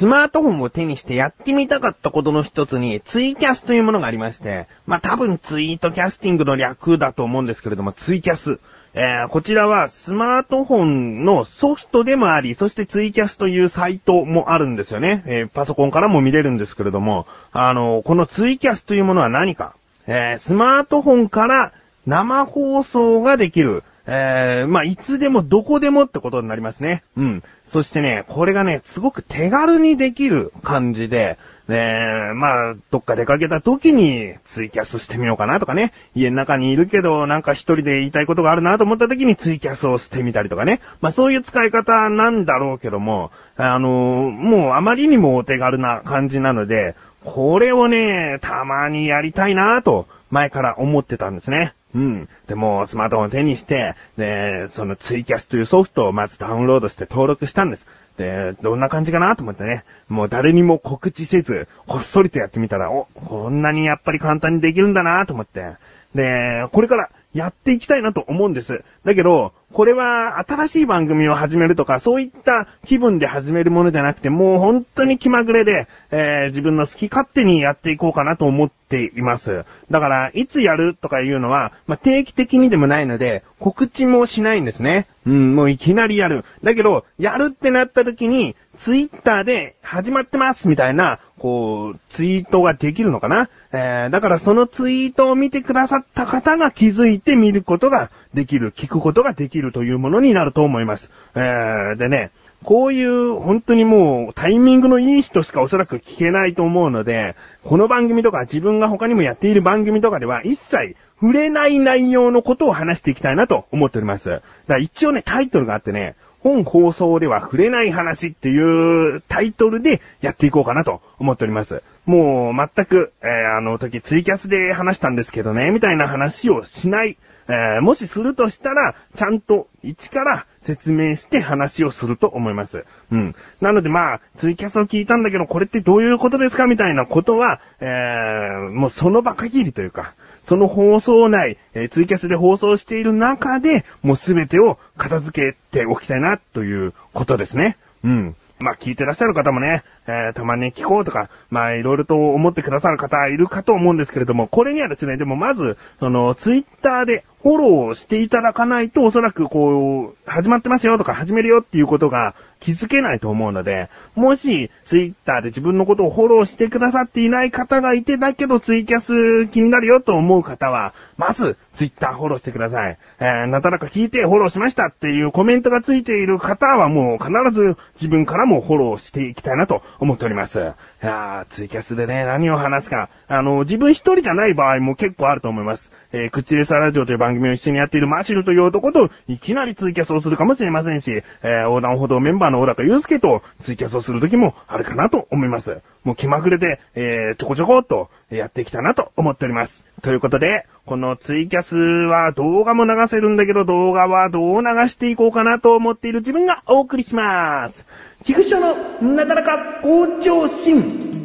[0.00, 8.60] スマートフォンを手にしてやってみたかったことの一つに、ツイキャスというものがありまして、まあ、多分ツイートキャスティングの略だと思うんですけれども、ツイキャス。
[8.94, 15.22] えー、こちらはスマートフォンのソフトでもあり、そしてツイキャスというサイトもあるんですよね。
[15.26, 19.74] えー、パソコンからも見れるんですけれども、あの、このツイキャスというものは何か。
[20.06, 21.72] えー、スマートフォンから
[22.06, 23.84] 生放送ができる。
[24.12, 27.04] えー、まあ、いつでもどこでもってことになりますね。
[27.16, 27.44] うん。
[27.68, 31.38] そしてね、これがね、すごく手軽にできる感じで、
[31.68, 35.92] ねまあ、どっか出かけた時にツイキャスしてみようかなとかね。
[36.16, 40.80] 家の中にいるけど、なんか一人で言いたいことがあるなと思った時にツイキャスをしてみたりとかね。
[41.00, 51.74] まあそういう使い方なんだろうけども、あの、もうあまりにもお手軽な感じなので、これをね、たまにやりたいなと、前から思ってたんですね。
[51.94, 52.28] うん。
[52.46, 57.86] でも、スマートフォンを手にして、で、そのツイキャスというソフトをまずダウンロードして登録したんです。
[58.16, 59.84] で、どんな感じかなと思ってね。
[60.08, 65.72] もう誰にも告知せず、こっそりとやってみたら、お、こんなにやっぱり簡単にできるんだなと思って。
[66.14, 68.84] で、これからやっていきたいなと思うんです。
[69.04, 79.64] だけど、これは新しい番組を始めるとか、そういった気分で始めるものじゃなくて、もう本当に気まぐれで、えー、自分の好き勝手にやっていこうかなと思っています。
[79.88, 85.06] だから、いつやるとかいうのは、まあ、定期的にでもないので、告知もしないんですね。
[85.24, 86.44] うん、もういきなりやる。
[86.64, 93.48] だけど、やるってなった時に、ツイッターで始まってますみたいな、こう、ツイートができるのかな？
[93.72, 101.10] えー、だからそのツイートを見てくださった方が気づいて見ることができる、聞くことができるというものになると思います。
[101.34, 102.30] えー、でね、
[102.62, 114.28] こういう本当にもうタイミングのいい人しかおそらく聞けないと思うので、この番組とか自分が他にもやっている番組とかでは一切触れない内容のことを話していきたいなと思っております。
[114.28, 121.82] だから一応ね、タイトルがあってね、本放送では触れない話っていうタイトルでやっていこうかなと思っております。
[122.06, 127.18] もう全く、えー、あの時ツイキャスで話したんですけどね、みたいな話をしない。
[127.48, 132.84] えー、もしするとしたら、ちゃんと一から説明して話をすると思います。
[133.10, 133.34] うん。
[133.60, 140.14] なのでまあ、ツイキャスを聞いたんだけど、これってどういうことですかみたいなことは、えー、もうその場限りというか、
[140.50, 147.76] その放送内、えー、ツイキャスで放送している中で、もうすべてを片付けておきたいな、ということですね。
[148.02, 148.36] うん。
[148.58, 172.98] まあ聞いてらっしゃる方もね、えー、たまに聞こうとか、まあいろいろと思ってくださる方いるかと思うんですけれども、これにはですね、でもまず、その、ツイッターでフォローしていただかないと、おそらくこう、始まってますよとか始めるよっていうことが気づけないと思うので、もし、ツイッターで自分のことをフォローしてくださっていない方がいて、だけどツイキャス気になるよと思う方は、まず、ツイッターフォローしてください。
[173.20, 180.72] えー、なたらか聞いてフォローしましたっていうコメントがついている方はもう必ず自分からもフォローしていきたいなと思っております。
[181.02, 183.08] いやー、ツイキャスでね、何を話すか。
[183.26, 185.90] あの、自分一人じゃない場合も結構あると思います。
[186.12, 195.80] えー、口レサラジオという番組を一緒にやっているマシルという男と、いきなりツイキャスをするかもしれませんし、えー、横断歩道メンバーの小高祐介とツイキャスをする時もあるかなと思います。
[196.04, 199.86] もう気まぐれで、えー、ちょこちょこっとやっていきたいなと思っております。
[200.02, 207.86] ということで、このツイキャスは動画も流せるんだけど動画はどう流していこうかなと思っている自分がお送りします。
[208.24, 211.20] 菊池のなかなか向上心。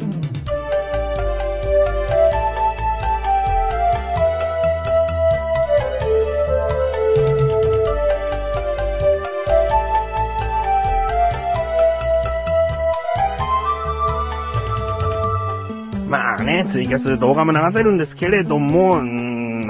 [16.08, 19.02] まあね、ツイキャス動画も流せるんですけれども、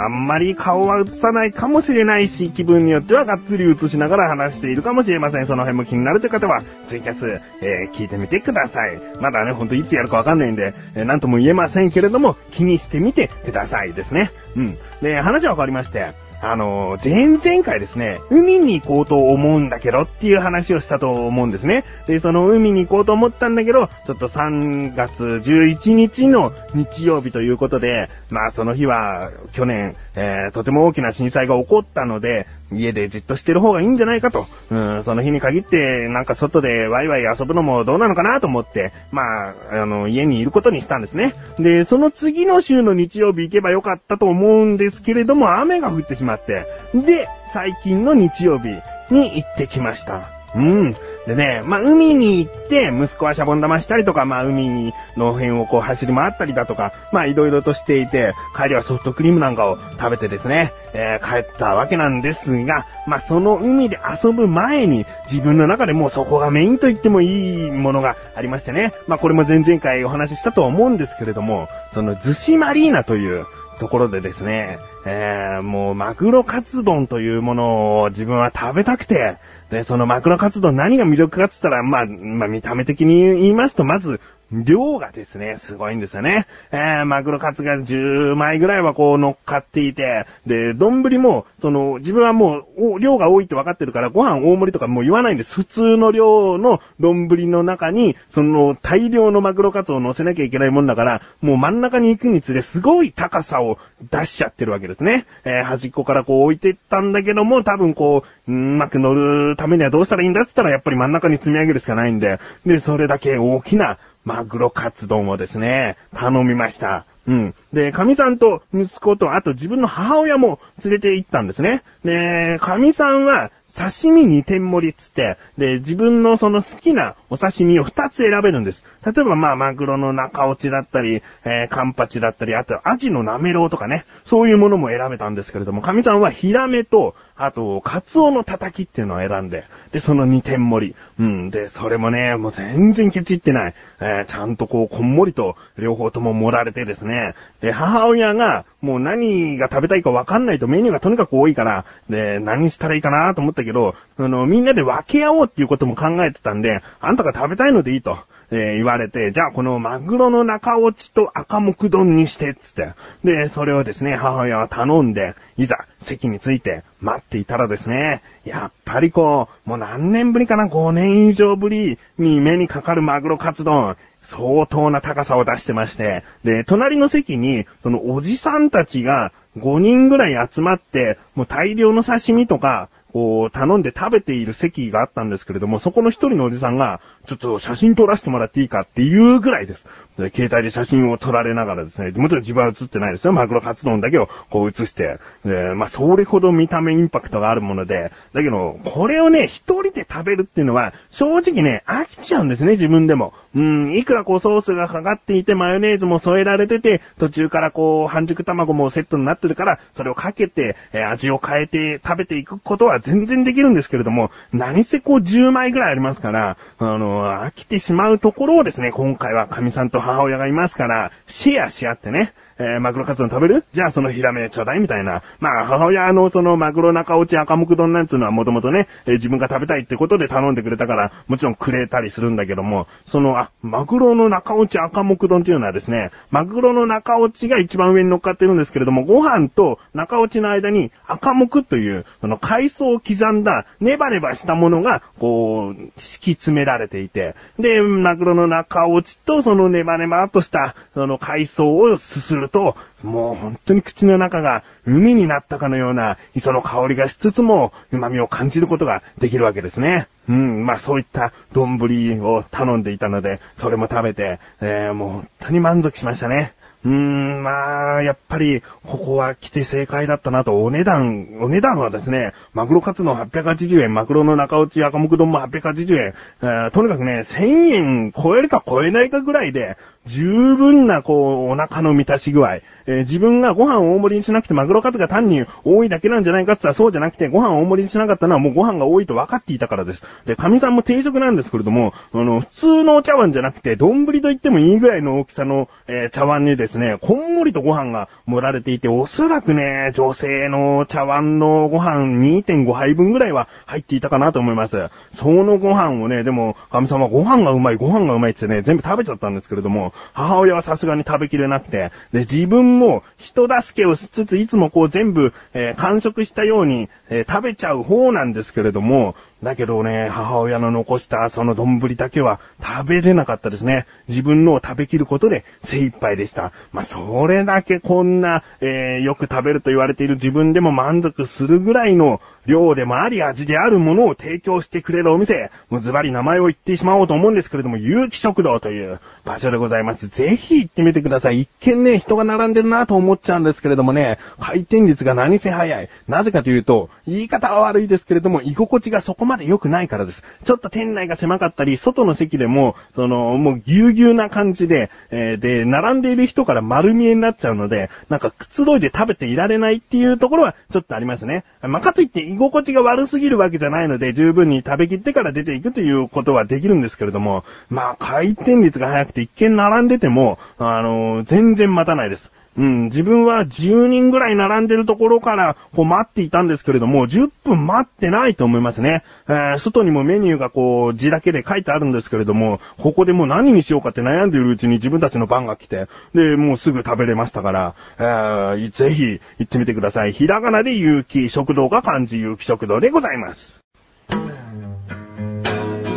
[0.04, 5.46] あんまり顔は映さないかもしれないし、気分によってはがっつり映しながら話しているかもしれません。
[5.46, 9.00] その辺も気になるという方は、ツイキャス、えー、聞いてみてください。
[9.20, 14.30] まだね、ほんといつやるかわかんないんで、えー、なんとも言えませんけれども、気にしてみてくださいですね。
[14.56, 14.78] うん。
[15.02, 21.84] で、話は変わりまして、あの、前々回ですね、海に行こうと思うんだけどっていう話をしたと思うんですね。
[22.06, 34.46] で、その海に行こうと思ったんだけど、ちょっと3月11日の日曜日ということで、まあその日は去年、えー、とても大きな震災が起こったので、家でじっとしてる方がいいんじゃないかと。
[34.70, 41.34] うん、その日に限って、なんか外でワイワイ遊ぶのもどうなのかなと思って、まあ、あの、家にいることにしたんですね。
[41.58, 48.68] で、その次の週の日曜日行けばよかったと思うんですけれども、雨が降ってしまって、で、最近の日曜日
[49.10, 50.30] に行ってきました。
[50.54, 50.96] うん。
[51.26, 68.92] でね、まあ、海に行って、息子はシャボン玉したりとか、まあ、海の辺をこう走り回ったりだとか、まあ、いろいろとしていて、帰りはソフトクリームなんかを食べてですね、えー、帰ったわけなんですが、まあ、その海で遊ぶ前に、自分の中でもうそこがメインと言ってもいいものがありましてね。
[69.08, 73.46] まあ、これも前々回お話ししたと思うんですけれども、その、逗子マリーナという、
[73.78, 79.36] ところでですね、えー、もうマグロカツ丼というものを自分は食べたくて、
[79.70, 84.20] で、そのマクロ活動何が魅力かって言ったら、まあ、まあ見た目的に言いますと、まず、
[84.52, 86.46] 量がですね、すごいんですよね。
[86.70, 95.52] えー、マグロカツが10枚ぐらいはこう乗っかっていて、で、丼も、その、自分はもう、量が多いって分かってるから、ご飯大盛りとかもう言わないんです。
[95.52, 103.78] 普通の量の丼の中に、その、大量のマグロカツを乗せなきゃいけないもんだから、もう真ん中に行くにつれ、すごい高さを
[104.12, 105.26] 出しちゃってるわけですね。
[105.44, 117.06] えー、端っこからこう置いてったんだけども、多分こう、うまく乗るためにはどうしたらいいんだって言ったら、やっぱり真ん中に積み上げるしかないんで、で、それだけ大きな、マグロカツ丼をですね、頼みました。
[117.28, 117.54] うん。
[117.72, 121.82] で、神さんと息子と、あと自分の母親も連れて行ったんですね。
[122.04, 128.84] で、神さんは刺身2点盛りつって、で、自分のその好きなお刺身を2つ選べるんです。
[129.04, 140.94] 例えばまあ、マグロの中落ちだったり、えー、カンパチだったり、あと、アジのなめろうとかね、そういうものも選べたんですけれども、神さんはヒラメと、あと、カツオのたたきっていうのを選んで、で、その2点盛り。
[141.20, 143.74] うん、で、それもね、もう全然ケチってない。
[144.00, 158.18] えー、ちゃんとこう、こんもりと、両方とも盛られてですね、で、母親が、もう何が食べたいかわかんないとメニューがとにかく多いから、で、何したらいいかなと思ったけど、あの、みんなで分け合おうっていうことも考えてたんで、あんたが食べたいのでいいと。
[158.50, 162.94] えー、言われて、じゃあこのマグロの中落ちと赤木丼にして、つって。
[163.24, 189.86] で、それをですね、母親は頼んで、いざ、席について待っていたらですね、やっぱりこう、もう何年ぶりかな、5年以上ぶりに目にかかるマグロカツ丼、相当な高さを出してまして、で、隣の席に、そのおじさんたちが5人ぐらい集まって、もう大量の刺身とか、こう、頼んで食べている席があったんですけれども、そこの一人のおじさんが、ちょっと写真撮らせてもらっていいかっていうぐらいです。
[190.18, 193.32] で携帯で写真を撮られながらですね、もちろん自分は写ってないですよ。
[193.32, 203.34] マグロカツ丼だけをこう写して、で、まあ、それほど見た目インパクトがあるもので、だけど、これをね、一人で食べるっていうのは、正直ね、飽きちゃうんですね、自分でも。
[203.54, 223.64] うん、いくらこうソースがかかっていて、マヨネーズも添えられてて、途中からこう、半熟卵もセットになってるから、それをかけて、え、味を変えて食べていくことは全然できるんですけれども、何せこう10枚ぐらいありますから、あの、飽きてしまうところをですね、今回は神さんと母親がいますから、シェアし合ってね、えー、マグロカツ丼食べる？
[223.72, 225.22] じゃあそのヒラメちょうだいみたいな。
[225.40, 260.08] まあ、母親のそのマグロ中落ち赤木丼なんつうのはもともとね、えー、自分が食べたいってことで頼んでくれたから、もちろんくれたりするんだけども、その、あ、マグロの中落ち赤木丼っていうのはですね、マグロの中落ちが一番上に乗っかってるんですけれども、ご飯と中落ちの間に赤木という、その海藻を刻んだネバネバしたものが、こう、敷き詰められていて、で、マグロの中落ちとそのネバネバっとした、その海藻をすするると、もう本当に口の中が海になったかのような磯の香りがしつつも、旨味を感じることができるわけですね。
[260.28, 261.78] うん、まあそういった丼
[262.22, 266.54] を頼んでいたので、それも食べて、えー、もう本当に満足しましたね。
[266.86, 279.76] うーん、まあ、やっぱり、ここは来て正解だったなと、お値段、お値段はですね、マグロカツの880円、マグロの中落ち赤木丼も880円、えー、とにかくね、1000円超えるか超えないかぐらいで、
[280.06, 282.60] 十分な、こう、お腹の満たし具合。
[282.86, 290.02] えー、自分がご飯大盛りにしなくてマグロカツが単に多いだけなんじゃないかって言ったらそうじゃなくて、ご飯大盛りにしなかったのはもうご飯が多いと分かっていたからです。
[290.24, 304.88] で、神さんも定食なんですけれども、あの、普通のお茶碗じゃなくて、丼と言ってもいいぐらいの大きさの、えー、茶碗にですね、こんもりとご飯が盛られていて、おそらくね、女性の茶碗のご飯2.5杯分ぐらいは入っていたかなと思います。
[305.12, 323.86] そのご飯をね、でも、神さんはご飯がうまい、ご飯がうまいってね、全部食べちゃったんですけれども、母親はさすがに食べきれなくて、で、自分も人助けをしつつ、いつもこう全部、えー、完食したように、えー、食べちゃう方なんですけれども、だけどね、母親の残したその丼だけは食べれなかったですね。
[324.08, 326.52] 自分のを食べきることで精一杯でした。
[326.72, 340.08] まあ、それだけこんな、えー、よく食べると言われている自分でも満足するぐらいの、量でもあり味であるものを提供してくれるお店、もうズバリ名前を言ってしまおうと思うんですけれども、有機食堂という場所でございます。
[340.08, 341.42] ぜひ行ってみてください。
[341.42, 345.88] 一見ね、人が並んでるなと思っちゃうんですけれどもね、回転率が何せ早い。
[346.08, 350.22] なぜかというと、言い方は悪いですけれども、居心地がそこまで良くないからです。
[350.44, 361.44] ちょっと店内が狭かったり、外の席でも、その、もうぎゅうぎゅうな感じで、えー、で、並んでいる人から丸見えになっちゃうので、なんかくつろいで食べていられないっていうところはちょっとありますね。
[361.62, 372.30] まあ、かといって居心地が悪すぎるわけじゃないので、十分に食べきってから出ていくということはできるんですけれども、まあ、回転率が速くて一見並んでても、あのー、全然待たないです。
[372.64, 379.04] ん、自分は10人ぐらい並んでるところから、こう待っていたんですけれども、10分待ってないと思いますね。
[379.28, 390.12] えー、外にもメニューがこう、字だけで書いてあるんですけれども、ここでもう何にしようかって悩んでいるうちに自分たちの番が来て、で、もうすぐ食べれましたから、えー、ぜひ行ってみてください。
[390.12, 393.60] ひらがなで有機食堂が漢字有機食堂でございます。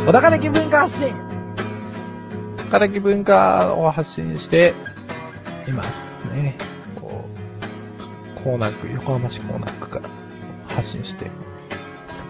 [0.06, 1.14] 小高的文化発信
[2.56, 4.74] 小高的文化を発信して
[5.68, 6.09] います。
[6.28, 6.56] ね、
[7.00, 7.24] こ
[8.36, 10.08] う、港南区、横浜市港南区から
[10.68, 11.30] 発信して、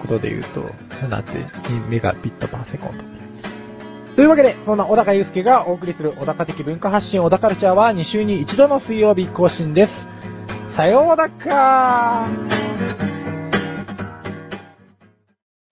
[0.00, 0.62] 速度で言うと、
[1.06, 3.04] 7.2メガビットパーセコンド。
[4.16, 10.06] というわけで、そんな小高祐介がお送りする小高的文化発信小高ルチャーは2週に1度の水曜日更新です。
[10.74, 12.28] さようだか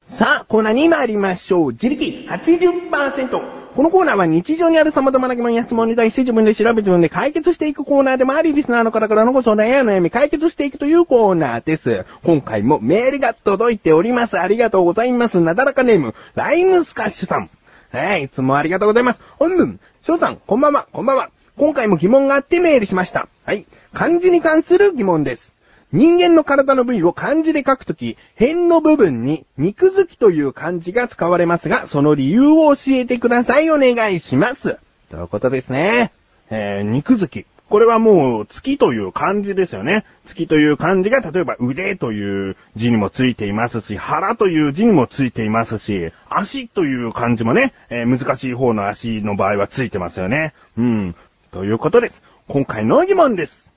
[0.04, 1.72] さあ、コーナーに参りましょう。
[1.72, 3.57] 自力80%。
[3.78, 12.04] このコーナーは日常にある様々な疑問や質問に対して自分で調べ自分で解決していくコーナーでもあり、リスナーの方からのご相談や悩み解決していくというコーナーです。
[12.24, 14.36] 今回もメールが届いております。
[14.36, 15.38] ありがとうございます。
[15.38, 17.50] なだらかネーム、ライムスカッシュさん。
[17.92, 19.20] はい、いつもありがとうございます。
[19.38, 21.30] 本文、翔さん、こんばんは、こんばんは。
[21.56, 23.28] 今回も疑問があってメールしました。
[23.46, 25.54] はい、漢字に関する疑問です。
[25.92, 33.70] 人間の体の部位を漢字で書くとき、辺の部分に肉づきという漢字が使われますが、その理由を教えてください。
[33.70, 34.78] お願いします。
[35.10, 36.12] ということですね。
[36.50, 37.46] えー、肉づき。
[37.70, 40.04] これはもう月という漢字ですよね。
[40.26, 50.52] 月という漢字が例えば腕という字にもついていますし、腹という字にもついていますし、足という漢字もね、えー、難しい方の足の場合はついてますよね。
[50.76, 51.14] うん。
[51.50, 52.22] ということです。
[52.46, 53.68] 今回の疑問です。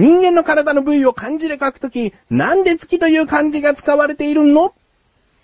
[0.00, 4.72] 人間の体の部位を漢字で書くとき、なんで月という漢字が使われているの？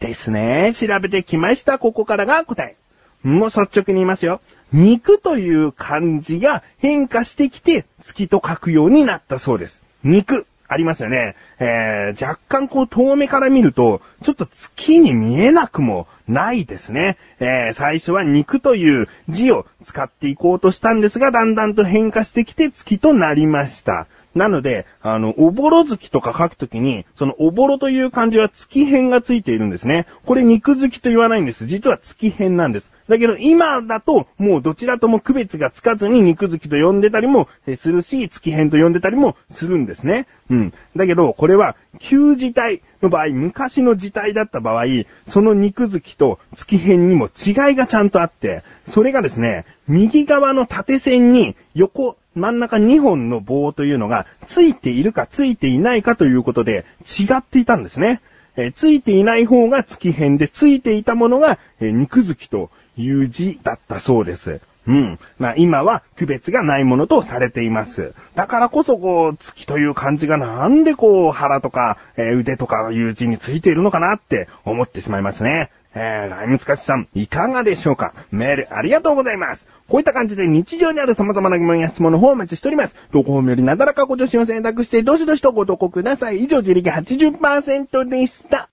[0.00, 0.72] ですね。
[0.72, 1.78] 調べてきました。
[1.78, 2.76] ここからが答え。
[3.22, 4.40] もう率直に言いますよ。
[4.72, 9.82] 肉という漢字が変化してきて月と書くようになったそうです。
[10.02, 10.46] 肉。
[10.68, 11.36] ありますよね。
[11.60, 17.18] えー、若干こう遠目から見ると、ちょっと月に見えなくもないですね。
[17.38, 24.08] えー、最初は肉という字を使っていこうとしたんですが、だんだんと変化してきて月となりました。
[24.36, 30.06] なので、あの、おぼろ月とか書くときに、そのおぼろという漢字は月辺がついているんですね。
[30.26, 31.66] これ肉付きと言わないんです。
[31.66, 32.92] 実は月辺なんです。
[33.08, 40.26] だけど今だと、もうどちらとも区別がつかずに肉付きと呼んでたりもするし、月辺と呼んでたりもするんですね。
[40.50, 40.74] うん。
[40.94, 44.84] だけど、これは、旧字体の場合、昔の字体だった場合、
[45.26, 58.20] その肉付きと月辺にも違いがちゃんとあって、それがですね、右側の縦線に横、真ん中2本の棒というのが、ついているかついていないかということで、違っていたんですね。
[58.56, 64.60] えー、ついていない方が月辺で、ついていたものが、えー、肉付きという字だったそうです。
[64.86, 65.18] うん。
[65.38, 68.14] まあ今は区別がないものとされています。
[68.34, 75.70] だからこそこう、月という漢字がなんでこう、腹とか、えー、腕とかいう字についているのかなって思ってしまいますね。
[75.98, 78.12] えー、ライムスカシさん、いかがでしょうか？
[78.30, 79.66] メールありがとうございます。
[79.88, 82.94] こういった感じで日常にある様々な疑問や質問の方をお待ちしております。
[83.12, 86.44] 投稿よりなだらかご助身を選択して、どしどしとご投稿ください。
[86.44, 88.68] 以上、自力80%でした。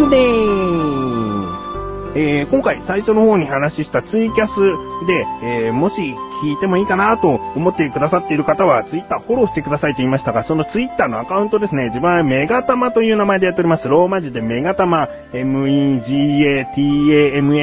[0.00, 1.70] ングでーす。
[2.12, 4.60] えー、今回最初の方に話したツイキャス
[5.06, 13.86] で、えー、もし聞いてもいいかなと思ってくださっている方は、ツイッターフォローしてくださいと言いましたが、そのツイッターのアカウントですね、自分はメガタマという名前でやっております。
[13.88, 16.08] ローマ字でメガタマ、M-E-G-A-T-A-M-A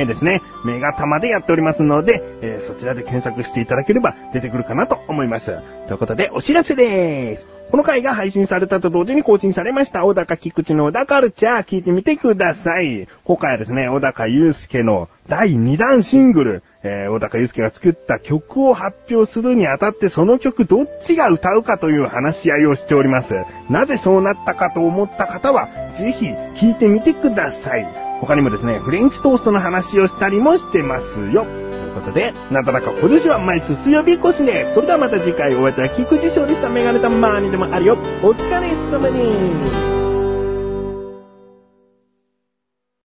[0.06, 0.42] ですね。
[0.64, 5.58] メガタマでやっておりますので、えー、そちらで検索していただければ出てくるかなと思います。
[5.88, 7.57] ということで、お知らせでーす。
[7.70, 13.10] この回が配信されたと同時に更新されました、小高菊池の小高ルチャー聞いてみてください。
[13.26, 23.44] 今回はですね、小高祐介の第2弾シングル、えー、小高祐介が作った曲を発表するにあたってその曲どっちが歌うかという話し合いをしております。
[23.70, 27.86] なぜそうなったかと思った方は、ぜひ聞いてみてください。
[28.22, 31.67] 他にもですね、フレンチトーストの話をしたりもしてますよ。
[31.98, 34.66] ということで、なんとなく今年は毎週水曜日越しね。
[34.74, 37.98] それではまた次回お会いいたい菊池勝利したメガネたまーにでもあるよ。
[38.22, 39.97] お疲れ様に。